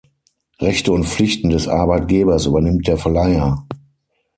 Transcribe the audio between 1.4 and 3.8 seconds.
des Arbeitgebers übernimmt der Verleiher.